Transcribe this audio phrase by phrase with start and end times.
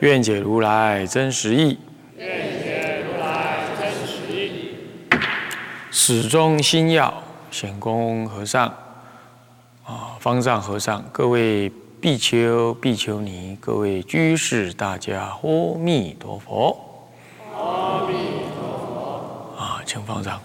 [0.00, 1.78] 愿解如来真实义，
[2.16, 2.28] 愿
[2.62, 4.76] 解如来真实义。
[5.90, 8.66] 始终心要显公和尚，
[9.84, 11.72] 啊，方丈和尚，各位。
[12.00, 17.10] 比丘、比丘尼，各位居士，大家阿弥陀佛！
[17.56, 18.14] 阿弥
[18.56, 19.56] 陀佛！
[19.58, 20.40] 啊，请放上。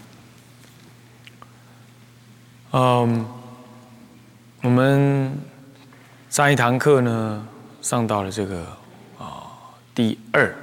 [2.71, 3.23] 嗯，
[4.63, 5.37] 我们
[6.27, 7.47] 上一堂课呢，
[7.83, 8.65] 上到了这个
[9.93, 10.55] 第二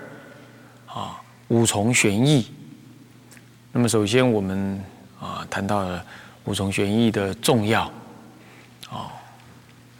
[0.86, 2.50] 啊五重玄义。
[3.72, 4.82] 那么首先我们
[5.20, 6.04] 啊谈到了
[6.44, 7.82] 五重玄义的重要
[8.90, 9.12] 啊。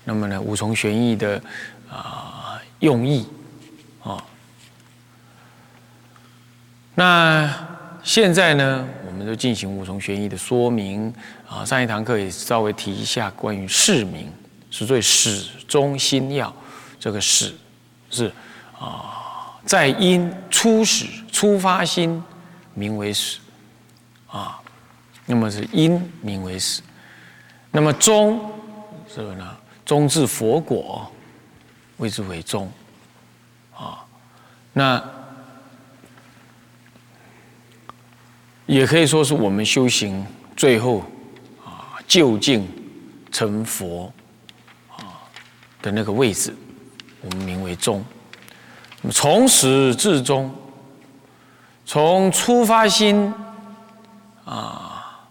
[0.05, 1.41] 那么呢，五重玄义的
[1.89, 3.27] 啊用意
[4.03, 4.25] 啊，
[6.95, 7.69] 那
[8.03, 11.13] 现在呢，我们就进行五重玄义的说明
[11.47, 11.65] 啊。
[11.65, 14.33] 上一堂课也稍微提一下关于释名，
[14.71, 16.53] 是最始终心要。
[16.99, 17.55] 这个始
[18.11, 18.33] 是
[18.81, 22.23] 啊，在因初始出发心
[22.73, 23.39] 名为始
[24.27, 24.59] 啊，
[25.27, 26.81] 那么是因名为始，
[27.71, 28.51] 那么终
[29.07, 29.57] 是不是呢？
[29.85, 31.13] 终至佛果，
[31.99, 32.73] 谓之为终，
[33.77, 34.03] 啊，
[34.73, 35.05] 那
[38.67, 40.25] 也可以说是我们修行
[40.57, 41.01] 最后
[41.65, 42.67] 啊就近
[43.31, 44.11] 成佛
[44.97, 45.21] 啊
[45.83, 46.55] 的那个位置，
[47.21, 48.03] 我们名为终。
[49.11, 50.53] 从始至终，
[51.87, 53.33] 从出发心
[54.45, 55.29] 啊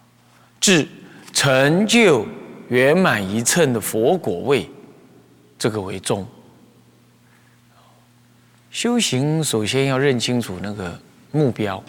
[0.59, 0.87] 至
[1.33, 2.25] 成就。
[2.69, 4.69] 圆满一称的佛果位，
[5.57, 6.23] 这个为重。
[8.69, 10.99] 修行首先要认清楚那个
[11.31, 11.83] 目标，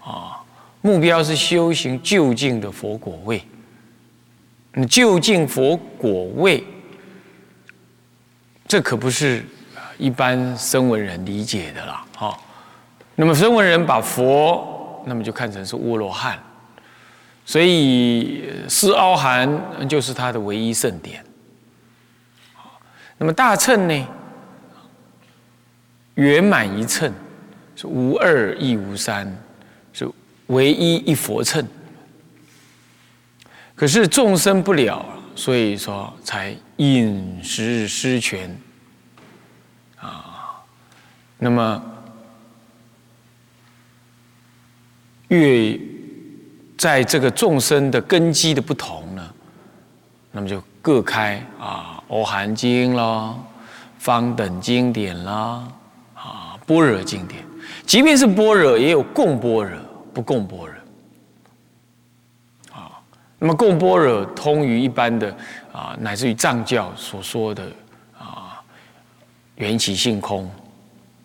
[0.00, 0.42] 啊，
[0.80, 3.40] 目标是修行就近的佛果位。
[4.74, 6.64] 你就近佛果位，
[8.66, 9.44] 这可不是
[9.98, 12.38] 一般声闻人理解的啦，哈。
[13.16, 16.38] 那么声闻人把佛，那么就看成是阿罗汉。
[17.44, 21.24] 所以四凹含就是他的唯一圣典。
[23.16, 24.06] 那么大乘呢？
[26.14, 27.12] 圆满一乘
[27.74, 29.34] 是无二亦无三，
[29.92, 30.08] 是
[30.48, 31.66] 唯一一佛乘。
[33.74, 35.04] 可是众生不了，
[35.34, 38.56] 所以说才饮食失权。
[41.38, 41.82] 那么
[45.28, 45.78] 越。
[46.78, 49.34] 在这个众生的根基的不同呢，
[50.30, 53.36] 那么就各开啊，《阿含经》啦，
[53.98, 55.66] 方等经典啦，
[56.14, 57.44] 啊，般若经典，
[57.84, 59.76] 即便是般若，也有共般若，
[60.14, 60.68] 不共般若。
[62.80, 63.02] 啊，
[63.40, 65.36] 那么共般若通于一般的
[65.72, 67.68] 啊，乃至于藏教所说的
[68.16, 68.62] 啊，
[69.56, 70.48] 缘起性空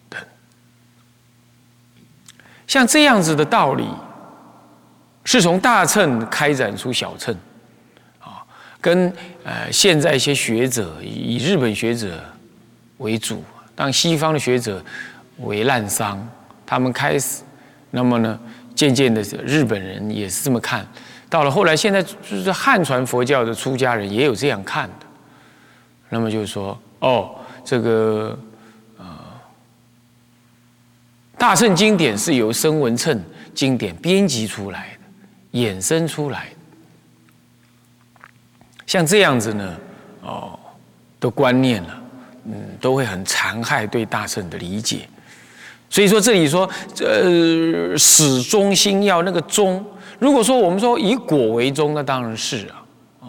[0.10, 0.20] 等，
[2.68, 3.88] 像这样子的道理。
[5.26, 7.34] 是从大乘开展出小乘，
[8.20, 8.44] 啊，
[8.82, 9.08] 跟
[9.46, 12.22] 呃现在一些学者以日本学者
[12.98, 13.42] 为主，
[13.74, 14.84] 当西方的学者
[15.38, 16.18] 为滥觞，
[16.66, 17.42] 他们开始，
[17.92, 18.38] 那么呢，
[18.76, 20.86] 渐渐的日本人也是这么看，
[21.30, 25.06] 到了后来，现在就是汉传佛教的出家人也有这样看的，
[26.10, 28.38] 那么就是说，哦，这个
[31.44, 33.22] 大乘经典是由声闻乘
[33.54, 35.60] 经典编辑出来的。
[35.60, 36.48] 衍生出来，
[38.86, 39.76] 像这样子呢，
[40.22, 40.58] 哦，
[41.20, 42.02] 的观念了，
[42.46, 45.02] 嗯，都会很残害对大圣的理解。
[45.90, 46.62] 所以说，这里说，
[47.02, 49.86] 呃，始终心要那个终。
[50.20, 52.86] 如果说我们说以果为终，那当然是啊，
[53.20, 53.28] 啊，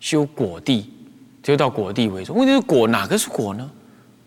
[0.00, 0.92] 修果地，
[1.40, 2.36] 就到果地为终。
[2.36, 3.70] 问题是果哪个是果呢？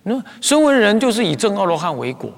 [0.03, 2.31] 那声闻人就是以正阿罗汉为果。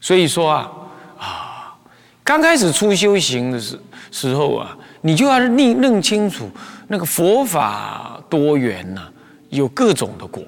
[0.00, 0.72] 所以说啊
[1.18, 1.78] 啊。
[2.24, 3.80] 刚开始初修行的时
[4.10, 6.50] 时候啊，你就要认认清楚
[6.86, 9.10] 那个佛法多元呐，
[9.48, 10.44] 有各种的果。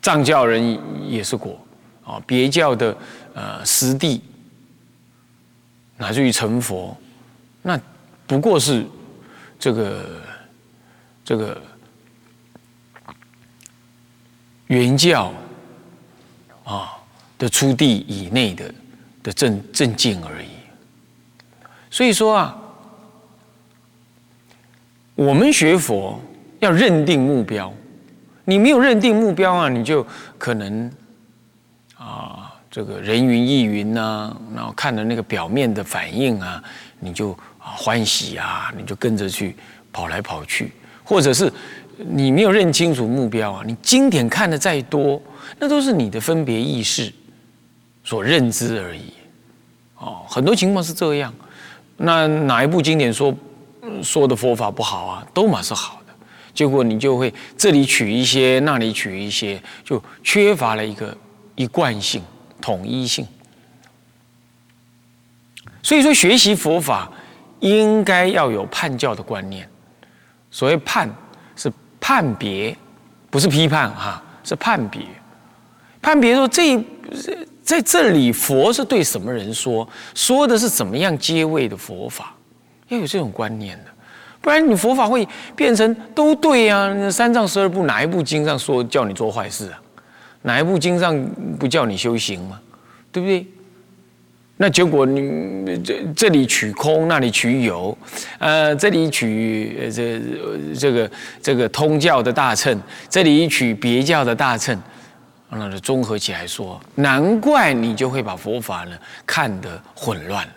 [0.00, 0.78] 藏教人
[1.08, 1.60] 也是果
[2.04, 2.96] 啊，别教的
[3.34, 4.20] 呃师弟，
[5.96, 6.96] 乃至于成佛，
[7.62, 7.80] 那
[8.26, 8.84] 不过是
[9.58, 10.20] 这个
[11.24, 11.60] 这个
[14.66, 15.32] 原教
[16.64, 16.92] 啊
[17.38, 18.74] 的出地以内的
[19.22, 20.46] 的正正境而已。
[21.90, 22.56] 所以说啊，
[25.14, 26.20] 我们学佛
[26.60, 27.72] 要认定目标，
[28.44, 30.06] 你没有认定目标啊，你就
[30.38, 30.90] 可能
[31.96, 36.62] 啊这个人云亦云呐，然后看的那个表面的反应啊，
[37.00, 39.56] 你就啊欢喜啊，你就跟着去
[39.92, 40.72] 跑来跑去，
[41.04, 41.52] 或者是。
[42.06, 43.62] 你没有认清楚目标啊！
[43.66, 45.20] 你经典看的再多，
[45.58, 47.12] 那都是你的分别意识
[48.02, 49.12] 所认知而已。
[49.98, 51.32] 哦，很多情况是这样。
[51.96, 53.34] 那哪一部经典说
[54.02, 55.26] 说的佛法不好啊？
[55.32, 56.12] 都嘛是好的。
[56.54, 61.16] 结果你就会这里取一些，那里取一些，就缺乏了一个
[61.54, 62.22] 一贯性、
[62.60, 63.26] 统一性。
[65.82, 67.10] 所以说，学习佛法
[67.60, 69.68] 应该要有判教的观念。
[70.50, 71.08] 所谓判。
[72.02, 72.76] 判别
[73.30, 75.02] 不是批判哈，是判别。
[76.02, 76.84] 判别说这
[77.62, 79.88] 在这里佛是对什么人说？
[80.12, 82.34] 说的是怎么样阶位的佛法？
[82.88, 83.90] 要有这种观念的，
[84.40, 87.08] 不然你佛法会变成都对啊。
[87.08, 89.80] 三藏十二部哪一部经上说叫你做坏事啊？
[90.42, 91.16] 哪一部经上
[91.56, 92.60] 不叫你修行吗？
[93.12, 93.46] 对不对？
[94.62, 97.98] 那结果你这这里取空，那里取有，
[98.38, 100.20] 呃，这里取这
[100.78, 101.10] 这个
[101.42, 102.80] 这个通教的大乘，
[103.10, 104.80] 这里取别教的大乘，
[105.50, 110.52] 那就综合起来说，难怪你就会把佛法呢看得混乱了。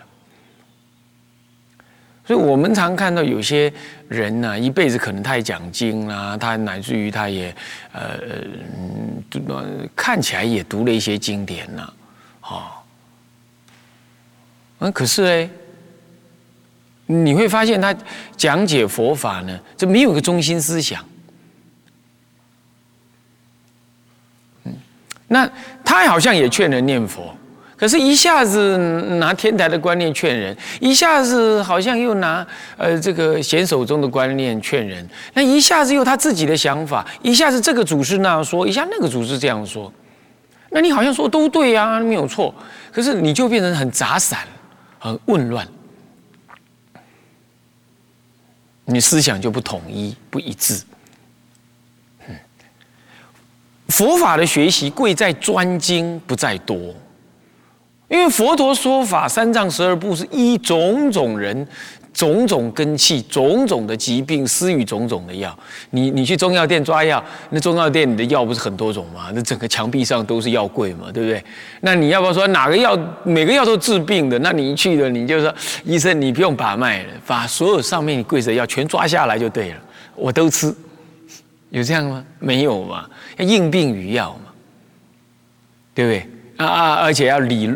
[2.24, 3.72] 所以我们常看到有些
[4.06, 7.52] 人呢，一辈子可能太讲经啦，他乃至于他也
[7.90, 8.20] 呃，
[9.96, 11.92] 看起来也读了一些经典呢，
[12.42, 12.70] 啊。
[14.78, 15.48] 嗯，可是哎，
[17.06, 17.94] 你会发现他
[18.36, 21.02] 讲解佛法呢，这没有个中心思想。
[24.64, 24.74] 嗯，
[25.28, 25.50] 那
[25.84, 27.34] 他好像也劝人念佛，
[27.74, 28.76] 可是一下子
[29.18, 32.46] 拿天台的观念劝人，一下子好像又拿
[32.76, 39.90] 呃这个显手中的观念劝人，那一下子又他自己的想法，一下子这个祖师那样说，一下那个祖师这样说，
[40.68, 42.54] 那你好像说都对呀，没有错，
[42.92, 44.40] 可是你就变成很杂散。
[45.06, 45.68] 而混乱，
[48.86, 50.82] 你思想就不统一、不一致。
[53.88, 56.76] 佛法的学习贵在专精，不在多。
[58.08, 61.66] 因为佛陀说法三藏十二部是一种种人。
[62.16, 65.56] 种种根气，种种的疾病，施予种种的药。
[65.90, 69.30] 你你去中药店抓药，那中药店里的药不是很多种吗？
[69.34, 71.44] 那整个墙壁上都是药柜嘛，对不对？
[71.82, 74.38] 那你要不要说哪个药，每个药都治病的？
[74.38, 75.54] 那你一去了，你就说
[75.84, 79.76] 医生，你不用把脉了，把所有上面你柜子的药全抓下来就对了，
[80.14, 80.74] 我都吃。
[81.68, 82.24] 有这样吗？
[82.38, 84.50] 没有嘛，要应病与药嘛，
[85.94, 86.30] 对不对？
[86.56, 87.70] 啊啊，而且要理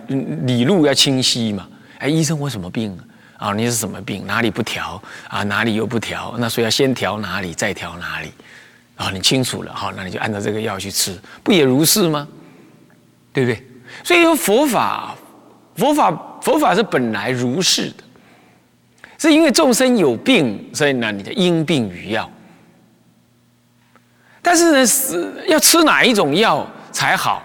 [0.47, 1.69] 理路要清晰嘛。
[1.99, 2.91] 哎，医生，我什么病？
[2.93, 3.05] 啊，
[3.41, 4.27] 啊你是什么病？
[4.27, 5.43] 哪里不调啊？
[5.45, 6.35] 哪里又不调？
[6.39, 8.31] 那所以要先调哪里，再调哪里？
[8.97, 12.29] 啊，你清楚了哈，那你就按照这个药去吃，不也如是吗？
[13.33, 13.65] 对不对？
[14.05, 15.15] 所以说佛法，
[15.75, 18.05] 佛法，佛法是本来如是的，
[19.17, 22.31] 是因为众生有病，所以呢，你的因病与药。
[24.43, 27.43] 但是呢，是要吃哪一种药才好？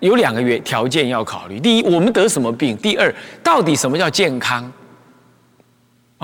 [0.00, 4.72] 有两个原条件要考虑：第一，我们得什么病；第二，到底什么叫健康？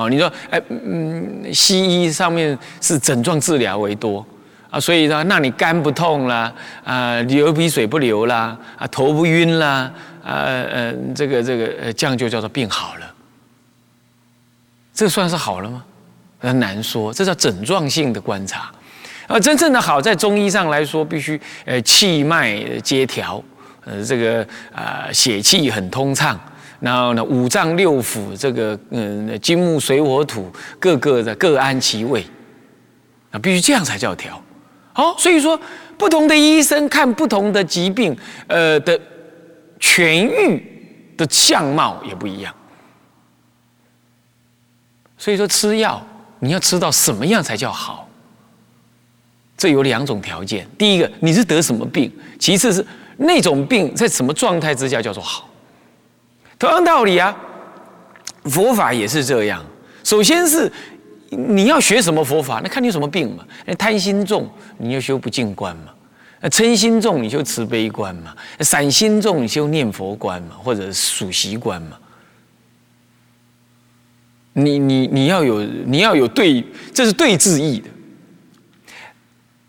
[0.00, 4.24] 哦，你说，哎，嗯，西医上面是诊状治疗为多
[4.70, 6.50] 啊，所以呢，那你肝不痛啦，
[6.82, 9.92] 啊，流鼻水不流啦，啊，头不晕啦，
[10.24, 13.14] 啊，呃，这个这个，呃，这样就叫做病好了，
[14.94, 15.84] 这算是好了吗？
[16.38, 18.70] 很难说，这叫诊状性的观察，
[19.26, 23.42] 而真正的好，在中医上来说，必须呃气脉皆调，
[23.84, 26.40] 呃，这个啊血气很通畅。
[26.80, 32.24] 然后呢，五脏六腑这个嗯，金木水火土各个的各安其位，
[33.30, 34.42] 啊，必须这样才叫调。
[34.94, 35.60] 好，所以说
[35.98, 38.98] 不同的医生看不同的疾病，呃的
[39.78, 42.54] 痊愈的相貌也不一样。
[45.18, 46.02] 所以说吃药
[46.38, 48.08] 你要吃到什么样才叫好？
[49.58, 52.82] 这有两种条件：第一个你是得什么病；其次是
[53.18, 55.49] 那种病在什么状态之下叫做好。
[56.60, 57.34] 同样道理啊，
[58.44, 59.64] 佛法也是这样。
[60.04, 60.70] 首先是
[61.30, 63.42] 你要学什么佛法，那看你有什么病嘛。
[63.64, 65.90] 那贪心重，你就修不净观嘛；
[66.42, 71.98] 那嗔心重，你就慈悲观嘛；散心重，你修念佛观嘛，或者数习观嘛。
[74.52, 76.62] 你你你要有你要有对，
[76.92, 77.88] 这是对治意的。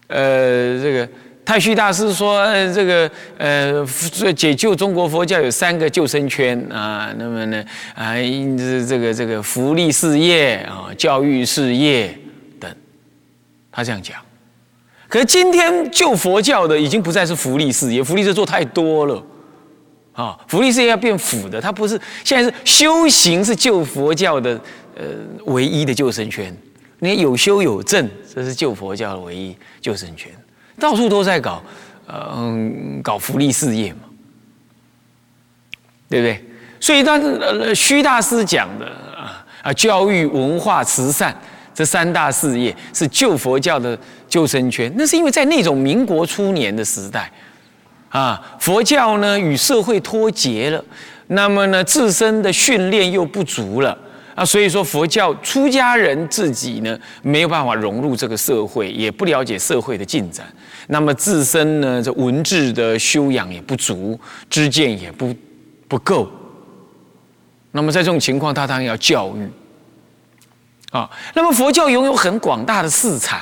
[0.08, 1.10] 呃，这个。
[1.52, 3.86] 太虚大师说，这个呃，
[4.34, 7.62] 解救中国佛教有三个救生圈啊，那么呢，
[7.94, 8.16] 啊，
[8.88, 12.18] 这个这个福利事业啊，教育事业
[12.58, 12.74] 等，
[13.70, 14.16] 他这样讲。
[15.10, 19.22] 可是今天救佛教的已经不再是福利事业，福利事业做太多了
[20.14, 24.58] 啊，福利事业要变辅的，它不是现在是修行是救佛教的
[24.96, 25.04] 呃
[25.48, 26.56] 唯一的救生圈。
[27.00, 30.32] 你有修有证，这是救佛教的唯一救生圈。
[30.80, 31.62] 到处都在搞，
[32.08, 34.00] 嗯，搞福利事业嘛，
[36.10, 36.44] 对不对？
[36.80, 38.86] 所以当呃虚大师讲的
[39.16, 41.36] 啊啊，教育、文化、慈善
[41.74, 43.98] 这三大事业是救佛教的
[44.28, 44.92] 救生圈。
[44.98, 47.32] 那是因为在那种民国初年的时代，
[48.10, 50.84] 啊，佛教呢与社会脱节了，
[51.28, 53.98] 那么呢自身的训练又不足了。
[54.36, 60.46] 啊，所以说佛教出家人自己呢没有办法融入这个社会，也不了解社会的进展，
[60.88, 64.20] 那么自身呢这文字的修养也不足，
[64.50, 65.36] 知见也不
[65.88, 66.30] 不够，
[67.72, 69.50] 那么在这种情况，他当然要教育。
[70.92, 73.40] 啊，那么佛教拥有很广大的市场，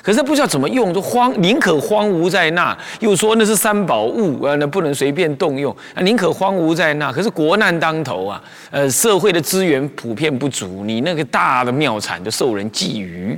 [0.00, 7.12] 可是不知道怎么用，就荒宁可荒芜在那，又说那是三宝物啊，那不能随便动用啊，宁可荒芜在那。
[7.12, 13.36] 可是国难当头啊，呃，社会的资源普遍不足，你那个大的庙产就受人觊觎，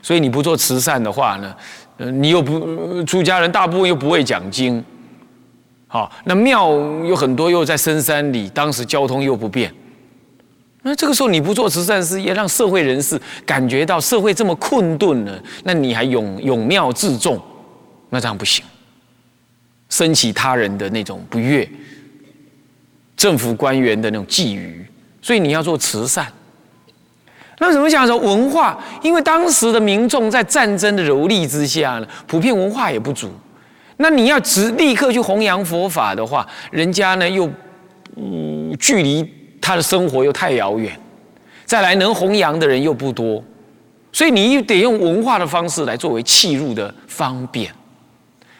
[0.00, 1.52] 所以你不做慈善的话呢，
[1.96, 4.84] 呃，你又不出家人大部分又不会讲经，
[5.88, 6.70] 好，那庙
[7.04, 9.74] 有很多又在深山里，当时交通又不便。
[10.86, 17.40] 那这个时候你不做慈善事业，让社会人士感觉到社会这么困顿了，那你还永永庙自重，
[18.10, 18.62] 那这样不行，
[19.88, 21.66] 升起他人的那种不悦，
[23.16, 24.84] 政府官员的那种觊觎，
[25.22, 26.30] 所以你要做慈善。
[27.58, 28.78] 那怎么讲说文化？
[29.02, 33.32] 因为当时的民众在战争的蹂躏之下呢，普遍文化也不足。
[33.96, 37.50] 那你要直立刻去弘扬佛法的话，人家呢又
[38.16, 39.26] 嗯距离。
[39.64, 40.94] 他的生活又太遥远，
[41.64, 43.42] 再来能弘扬的人又不多，
[44.12, 47.72] 所以你得用文化的方式来作为契入的方便，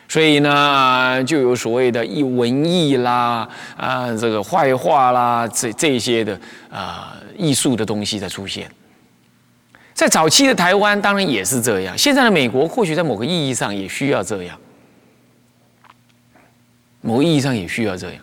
[0.09, 3.47] 所以呢，就有所谓的“一文艺啦”
[3.77, 8.67] 啊，这个坏话啦，这这些的啊艺术的东西在出现。
[9.93, 14.59] 在早期的台湾当然也是这样，现在的美国或许在某个意义上也需要这样，
[17.03, 18.17] 某个意义上也需要这样，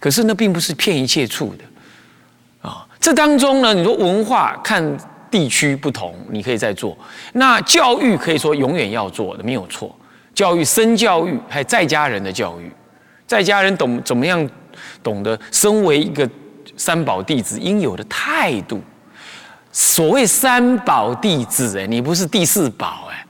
[0.00, 1.64] 可是那并不是骗一切处的。
[3.02, 4.96] 这当中呢，你说文化看
[5.28, 6.96] 地区不同，你可以再做。
[7.32, 9.92] 那教育可以说永远要做的，没有错。
[10.32, 12.70] 教育、身教育，还有在家人的教育，
[13.26, 14.48] 在家人懂怎么样
[15.02, 16.26] 懂得身为一个
[16.76, 18.80] 三宝弟子应有的态度。
[19.72, 23.26] 所谓三宝弟子，哎，你不是第四宝，哎，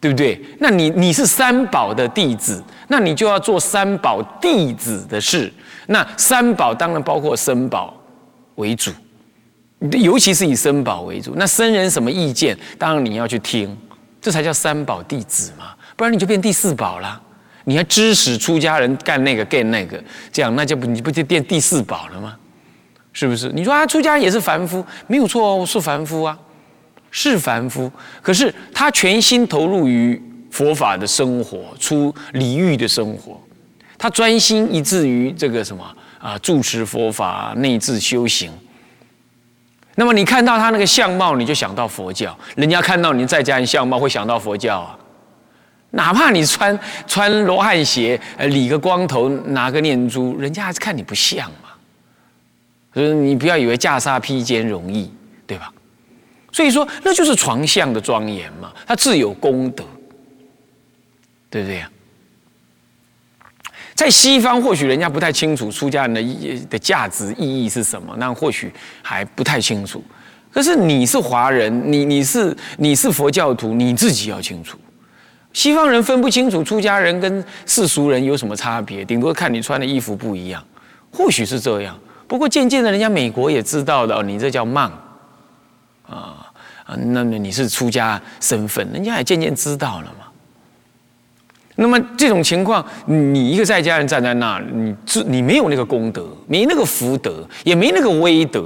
[0.00, 0.40] 对不对？
[0.60, 5.52] 那你你是三宝的弟子，那你就要做三宝弟子的事。
[5.88, 7.92] 那三宝当然包括身宝
[8.54, 8.92] 为主。
[10.00, 13.76] 尤其是以僧宝为主，那僧人什么意见，当然你要去听，
[14.20, 17.20] 这才叫三宝弟子嘛，不然你就变第四宝了。
[17.64, 20.02] 你要支使出家人干那个干那个，
[20.32, 22.36] 这样那就不你不就变第四宝了吗？
[23.12, 23.50] 是不是？
[23.52, 26.38] 你说啊，出家也是凡夫，没有错哦，是凡夫啊，
[27.10, 27.90] 是凡夫。
[28.22, 33.40] 可是他全心投入于佛法的生活，出离欲的生活，
[33.98, 35.84] 他专心以至于这个什么
[36.18, 38.50] 啊，住持佛法，内治修行。
[39.98, 44.96] 那么你看到他那个相貌，你就想到佛教；人家看到你在家人相貌，会想到佛教啊。
[45.90, 51.70] 哪怕你穿穿罗汉鞋，呃，理个光头，拿个念珠，人家还是看你不像嘛。
[52.92, 55.10] 所以你不要以为袈裟披肩容易，
[55.46, 55.72] 对吧？
[56.52, 59.84] 所以说，那就是床相的庄严嘛，他自有功德，
[61.48, 61.90] 对不对呀？
[63.96, 68.70] 在西方，或许人家不太清楚出家人的意的价值意义是什么，那或许
[69.02, 70.04] 还不太清楚。
[70.52, 74.78] 可是你是华人，你你是你是佛教徒，你自己要清楚。
[75.54, 80.62] 西方人分不清楚出家人跟世俗人有什么差别，顶多看你穿的衣服不一样，
[81.10, 81.98] 或许是这样。
[82.28, 84.90] 不过渐渐的，人家美国也知道了，你这叫慢
[86.06, 86.52] 啊
[86.84, 90.25] 啊，那么你是出家身份，人家也渐渐知道了嘛。
[91.76, 98.64] 那么这种情况，你一个在家人站在那，你自你没有那个功德，没那个福德，也没那个威德，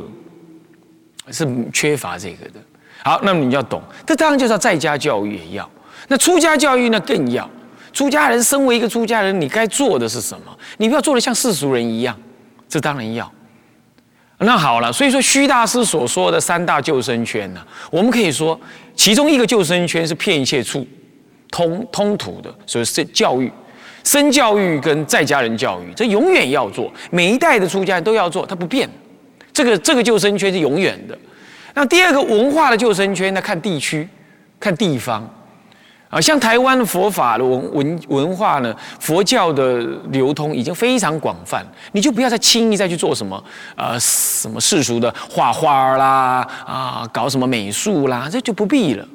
[1.31, 2.61] 是缺乏这个的。
[3.03, 5.69] 好，那么你要懂，这当然就是要在家教育也要。
[6.09, 7.49] 那出家教育呢更要。
[7.93, 10.57] 出家人身为一个出家人，你该做的是什么？
[10.77, 12.17] 你不要做的像世俗人一样，
[12.69, 13.31] 这当然要。
[14.39, 18.59] 那好了，所以说虚大师所说的三大救生圈呢，我们可以说
[18.95, 20.87] 其中一个救生圈是骗一切处。
[21.51, 23.51] 通通途的，所以是教育、
[24.05, 28.89] 身教育跟在家人教育，这永远要做，每一代的出家人都要做，它不变。
[29.53, 31.19] 这个这个救生圈是永远的。
[31.75, 34.09] 那第二个文化的救生圈，那看地区，
[34.59, 35.29] 看地方。
[36.09, 39.79] 啊，像台湾的佛法的文文文化呢，佛教的
[40.11, 43.41] 流通已经非常广泛，你就不要再轻易再去做什么，
[43.77, 49.07] 呃，什么世俗的画画啦，啊，搞什么美术啦，这就不必了，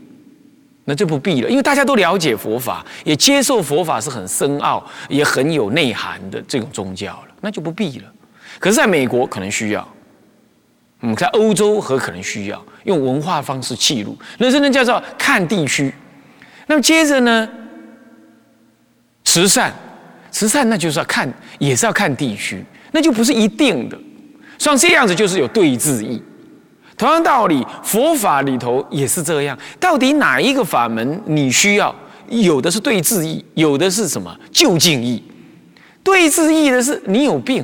[0.86, 8.06] 那就不必了，因为大家都了解佛法，也接受佛法是很深奥，也很有内涵的这种宗教了，那就不必了。
[8.60, 9.88] 可是在美国可能需要，
[11.01, 15.92] 嗯，在欧洲和可能需要用文化方式记录，那真的叫做看地区。
[16.68, 17.50] 那么接着呢？
[19.24, 19.74] 慈善，
[20.30, 21.27] 慈善那就是要看，
[21.58, 23.98] 也是要看地区，那就不是一定的。
[24.60, 26.22] 像这样子就是有对治意。
[26.97, 29.57] 同样道理，佛法里头也是这样。
[29.79, 31.93] 到底哪一个法门你需要？
[32.29, 35.23] 有的是对治意，有的是什么就近意。
[36.03, 37.63] 对治意的是你有病，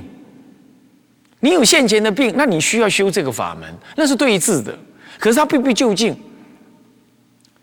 [1.40, 4.78] 你有现前的病，那你需要修这个法门，那是对治的。
[5.18, 6.16] 可是它并不就近。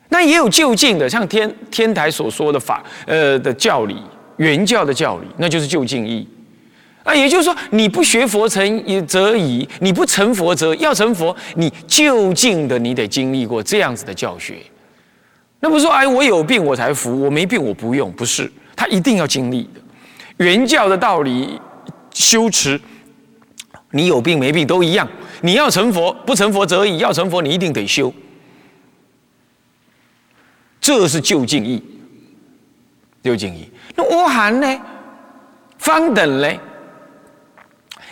[0.09, 3.97] 那也有就近的，像天天台所说的法，呃的教理，
[4.39, 6.27] 原教的教理，那就是就近意。
[7.09, 14.59] 啊，也就是说，你不学佛成则已，你不成佛则要成佛，你就近的你得经历过这样子的教学。
[15.61, 19.81] 那不是说，哎，我有病我才服，我没病我不用，不是，他一定要经历的。
[20.37, 21.59] 原教的道理
[22.13, 22.79] 修持，
[23.93, 25.09] 你有病没病都一样。
[25.41, 28.13] 你要成佛，不成佛则已，要成佛你一定得修。
[30.79, 31.83] 这是就近义，
[33.23, 33.71] 就近义。
[33.97, 34.81] 那阿含呢？
[35.79, 36.53] 方等呢？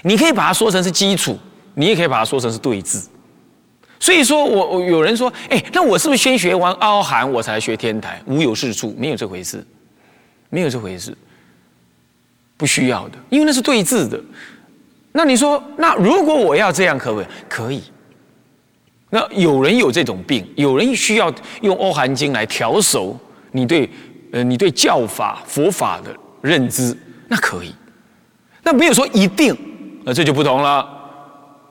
[0.06, 1.36] 你可以把它说成是基础，
[1.74, 3.02] 你也可以把它说成是对治。
[3.98, 8.22] 所以说我我有人说，哎，那我是不是先学完阿含，我才学天台？
[8.26, 9.66] 无有是处，没有这回事，
[10.48, 11.16] 没有这回事，
[12.56, 14.22] 不需要的，因为那是对治的。
[15.10, 17.26] 那你说，那如果我要这样，可不可以？
[17.48, 17.82] 可以。
[19.10, 23.18] 那有人有这种病，有人需要用《欧含经》来调熟
[23.50, 23.90] 你对
[24.30, 27.74] 呃你对教法佛法的认知，那可以。
[28.62, 29.56] 那没有说一定，
[30.06, 30.86] 那这就不同了，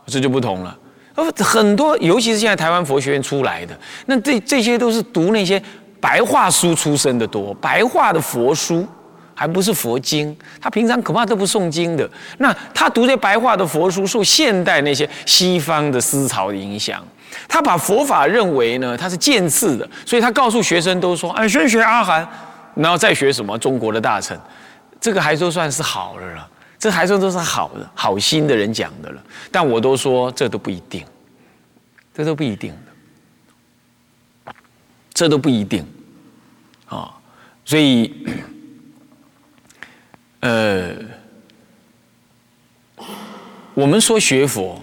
[0.07, 0.77] 这就不同了。
[1.15, 3.73] 呃，很多尤其是现在台湾佛学院出来的，
[4.07, 5.61] 那这这些都是读那些
[6.01, 8.85] 白话书出身的多，白话的佛书，
[9.33, 10.35] 还不是佛经。
[10.59, 12.09] 他平常恐怕都不诵经的。
[12.39, 17.01] 那他读这白话的佛书，受现代那些西方的思潮的影响。
[17.47, 22.27] 他把佛法认为呢，他是渐次的，所以他告诉学生都说：“哎，先学阿含，
[22.75, 24.37] 然后再学什么中国的大乘，
[24.99, 26.45] 这个还都算是好的了，
[26.85, 29.23] 这还算都是好的，好心的人讲的了。
[29.51, 31.03] 但我都说这都不一定，
[32.13, 32.71] 这都不一定
[34.45, 34.53] 的，
[35.11, 35.83] 这都不一定
[36.85, 37.11] 啊。
[37.65, 38.13] 所以，
[40.41, 40.93] 呃，
[43.73, 44.79] 我们说学佛。”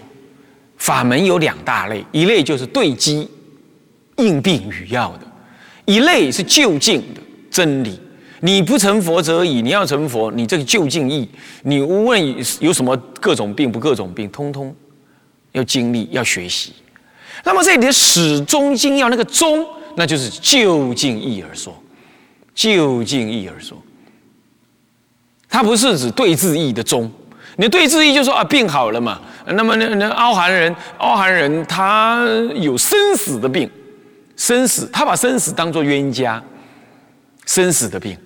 [0.75, 3.25] 法门有两大类，一类就是对机
[4.17, 5.25] 应病与药的，
[5.85, 7.97] 一类是就近的真理。
[8.45, 11.29] 你不成佛则已，你要成佛，你这个就近义，
[11.61, 14.75] 你无论有什么各种病不各种病，通通
[15.53, 16.73] 要经历要学习。
[17.45, 21.73] 那么这里的始终经要那个终，那就是就近义而说，
[22.53, 23.81] 就近义而说，
[25.47, 27.09] 它不是指对治义的终。
[27.55, 29.21] 你对治义就说啊，病好了嘛。
[29.45, 33.71] 那么那那凹寒人，凹寒人他有生死的病，
[34.35, 36.43] 生死他把生死当作冤家，
[37.45, 38.17] 生死的病，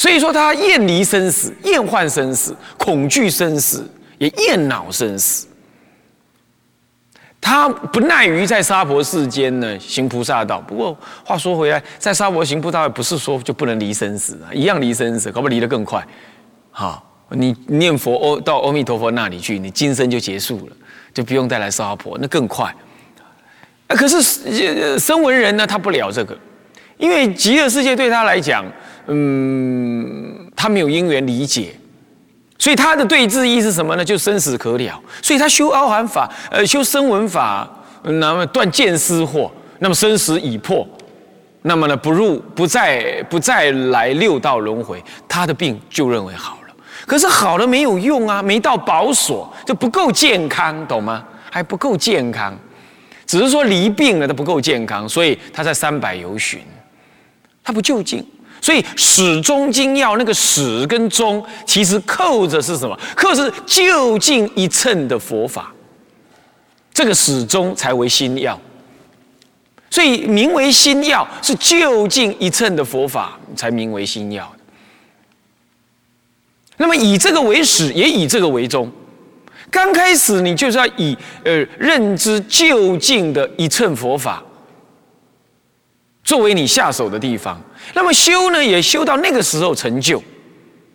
[0.00, 3.86] 所以说他厌离生死，厌患生死，恐惧生死，
[4.16, 5.46] 也厌恼生死。
[7.38, 10.58] 他不耐于在娑婆世间呢行菩萨道。
[10.58, 16.02] 不过话说回来，在娑婆行菩萨道，不是说就不能离生死啊，一样离生死，可不可以离得更快？
[16.70, 17.06] 好。
[17.32, 20.76] 你念佛，哦，到阿弥陀佛那里去，你今生就结束了，
[21.12, 22.74] 就不用再来娑婆，那更快。
[23.86, 26.36] 可是声闻人呢，他不了这个，
[26.96, 28.64] 因为极乐世界对他来讲，
[29.06, 31.74] 嗯，他没有因缘理解，
[32.58, 34.04] 所以他的对治意是什么呢？
[34.04, 37.68] 就生死可了，所以他修阿含法，呃，修声闻法，
[38.02, 40.86] 那么断见思惑，那么生死已破，
[41.62, 46.74] 那么呢，不入不再不再来六道轮回，他的病就认为好了。
[47.06, 51.24] 可是好了没有用啊，没到保所就不够健康，懂吗？
[51.50, 52.56] 还不够健康，
[53.26, 56.60] 只是说离病了，他不够健康，所以他在三百游巡，
[57.64, 58.24] 他不就近，
[58.60, 62.98] 所以始终精要那个始跟终，其实扣着是什么？
[63.16, 65.72] 扣是就近一称的佛法，
[66.92, 68.60] 这个始终才为心要。
[69.90, 74.50] 所以名为心要，是就近一乘的佛法才名为心要。
[76.76, 78.90] 那么以这个为始，也以这个为终。
[79.70, 84.42] 刚开始你就是要以呃认知就近的一乘佛法
[86.30, 87.60] 作为你下手的地方。
[87.92, 90.22] 那么修呢，也修到那个时候成就，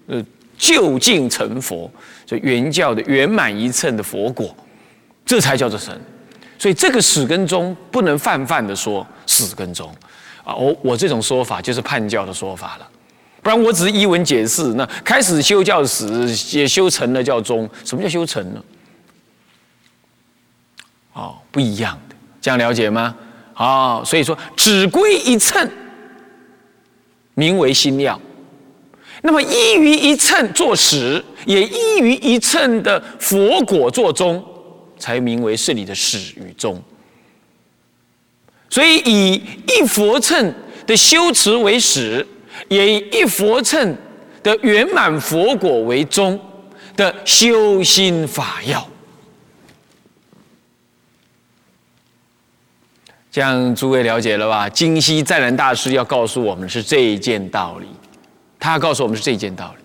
[0.07, 0.23] 呃，
[0.57, 1.91] 就近成佛，
[2.25, 4.55] 就原教的圆满一乘的佛果，
[5.25, 5.93] 这才叫做神。
[6.57, 9.93] 所以这个始跟终不能泛泛的说始跟终
[10.45, 12.89] 啊，我我这种说法就是叛教的说法了。
[13.43, 16.07] 不然我只是一文解释，那开始修教始
[16.57, 18.63] 也修成了叫终，什么叫修成呢？
[21.11, 23.13] 哦，不一样的，这样了解吗？
[23.55, 25.67] 啊，所以说只归一称，
[27.33, 28.21] 名为心要。
[29.23, 34.45] 那么依于一称做始，也依于一称的佛果做终，
[34.99, 36.79] 才名为是你的始与终。
[38.69, 40.53] 所以以一佛称
[40.85, 42.23] 的修持为始。
[42.69, 43.95] 也以一佛称
[44.41, 46.39] 的圆满佛果为终
[46.95, 48.89] 的修心法要，
[53.35, 54.69] 这样诸位了解了吧？
[54.69, 57.87] 金溪湛然大师要告诉我们是这一件道理，
[58.57, 59.83] 他要告诉我们是这一件道理。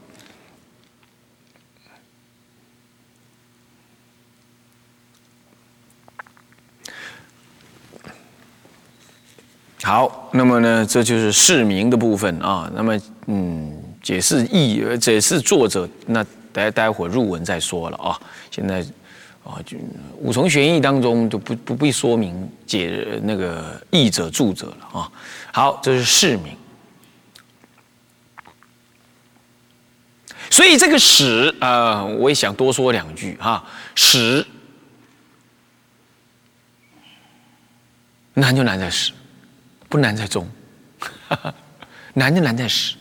[9.82, 12.70] 好，那么呢，这就是释名的部分啊。
[12.72, 18.16] 那么，嗯，解释意，解释作者，那待待会入文再说了啊。
[18.52, 18.86] 现在
[19.44, 19.76] 啊，就
[20.18, 25.12] 五重玄义当中就不不必说明解那个译者著者了啊。
[25.52, 26.56] 好，这是释名。
[30.50, 33.64] 所以这个史啊，我也想多说两句哈。
[33.94, 34.46] 史
[38.34, 39.12] 难就难在史。
[39.88, 40.48] 不难在中，
[42.14, 42.94] 难就难在史，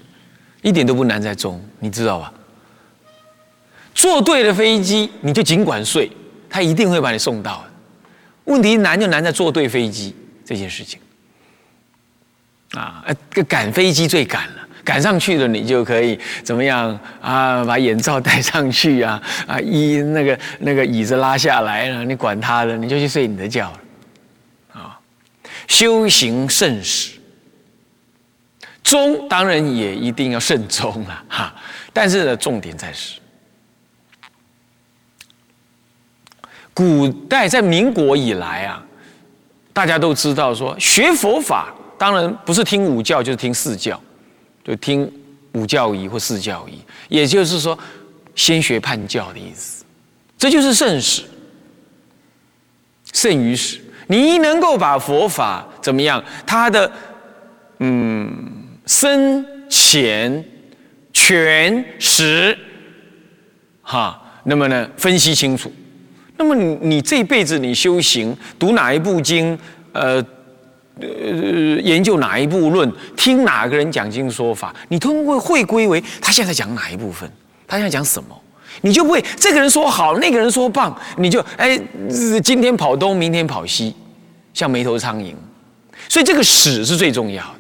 [0.63, 2.34] 一点都不难在中，你知道吧？
[3.93, 6.12] 坐对了飞机，你就尽管睡，
[6.49, 7.71] 他一定会把你送到的。
[8.45, 10.99] 问题难就难在坐对飞机这件事情。
[12.71, 17.63] 啊，呃，赶飞机最赶了，赶上去了，你就可以怎么样啊？
[17.63, 23.79] 把眼罩戴上去啊，啊，衣那个那个椅子拉下来了，你管他的，你就去睡你的觉了。
[25.67, 27.19] 修行慎始，
[28.83, 31.53] 终当然也一定要慎终了哈。
[31.93, 33.19] 但是呢，重点在始。
[36.73, 38.84] 古代在民国以来啊，
[39.73, 44.01] 大家都知道说学佛法，当然不是听五教就是听四教，
[44.63, 45.12] 就听
[45.53, 47.77] 五教仪或四教仪，也就是说
[48.36, 49.84] 先学判教的意思。
[50.38, 51.23] 这就是圣史，
[53.12, 53.82] 圣于史。
[54.08, 56.23] 你能够把佛法怎么样？
[56.47, 56.91] 它的
[57.79, 60.43] 嗯深浅
[61.13, 62.58] 全实
[63.84, 65.71] 哈，那么呢分析清楚。
[66.39, 69.60] 那么你你这辈子你修行读哪一部经？
[69.91, 70.23] 呃
[71.02, 71.08] 呃
[71.82, 72.91] 研究哪一部论？
[73.15, 74.73] 听哪个人讲经说法？
[74.88, 77.30] 你都会会归为他现在讲哪一部分？
[77.67, 78.41] 他现在讲什么？
[78.82, 81.78] 你就不会这个人说好，那个人说棒，你就哎，
[82.43, 83.95] 今天跑东，明天跑西，
[84.54, 85.34] 像没头苍蝇。
[86.08, 87.60] 所以这个始是最重要的。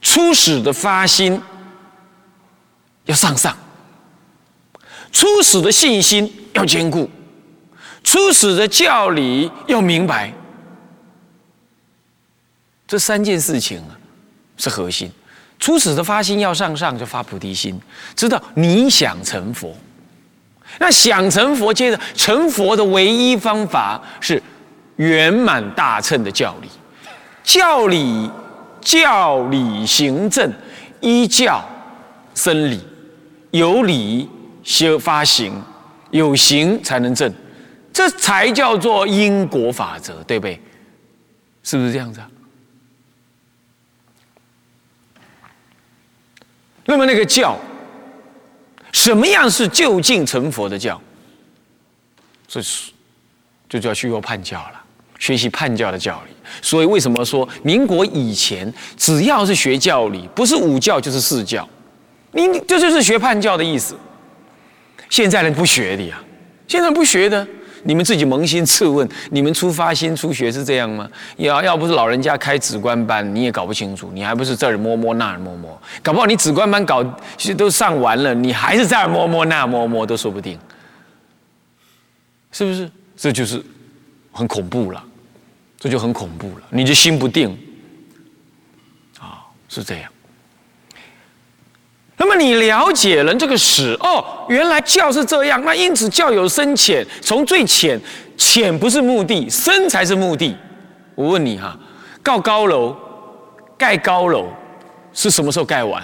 [0.00, 1.40] 初始的发心
[3.06, 3.56] 要上上，
[5.12, 7.08] 初始的信心要坚固，
[8.02, 10.32] 初始的教理要明白，
[12.86, 13.80] 这三件事情
[14.56, 15.10] 是核心。
[15.58, 17.80] 初始的发心要上上，就发菩提心，
[18.16, 19.72] 知道你想成佛。
[20.80, 24.42] 那想成佛，接着成佛的唯一方法是
[24.96, 26.68] 圆满大乘的教理，
[27.44, 28.28] 教理
[28.80, 30.50] 教理行正，
[31.00, 31.62] 依教
[32.34, 32.80] 生理，
[33.50, 34.28] 有理
[34.62, 35.52] 修发行，
[36.10, 37.32] 有行才能正，
[37.92, 40.60] 这才叫做因果法则，对不对？
[41.62, 42.28] 是不是这样子啊？
[46.84, 47.56] 那么那个教，
[48.90, 51.00] 什么样是就近成佛的教？
[52.48, 52.90] 这是
[53.68, 54.82] 就叫虚有叛教了，
[55.18, 56.34] 学习叛教的教理。
[56.60, 61.66] 所以为什么说民国以前只要是学教理，不是五教就是四教，
[62.32, 63.96] 你这就是学叛教的意思。
[65.12, 66.18] 现在人不学的呀，
[66.66, 67.46] 现在不学的。
[67.82, 71.06] 你们自己扪心自问：你们出发心初学是这样吗？
[71.36, 74.10] 要要不是老人家开止观班，你也搞不清楚。
[74.14, 77.04] 你还不是这儿摸摸那儿摸摸，搞不好你止观班搞
[77.58, 80.58] 都上完了，你还是这儿摸摸那儿摸摸都说不定，
[82.52, 82.90] 是不是？
[83.14, 83.62] 这就是
[84.32, 85.04] 很恐怖了，
[85.78, 87.50] 这就很恐怖了，你的心不定，
[89.18, 90.10] 啊，是这样。
[92.22, 98.00] 那么你了解了这个史哦，原来教是这样，那因此教有深浅，从最浅，
[98.36, 100.56] 浅不是目的，深才是目的。
[101.16, 101.76] 我问你哈，
[102.22, 102.96] 盖高楼，
[103.76, 104.46] 盖高楼
[105.12, 106.00] 是什么时候盖完？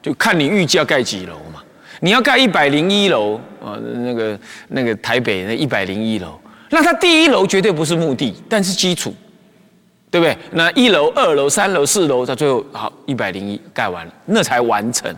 [0.00, 1.60] 就看你预计要盖几楼嘛。
[1.98, 6.38] 你要盖一百零一楼啊，那个那个台北那一百零一楼，
[6.70, 9.12] 那它第一楼绝对不是目的，但是基础，
[10.08, 10.38] 对不对？
[10.52, 15.12] 那一楼、二楼、三楼、四楼，到最后好一百零一盖完了，那才完成。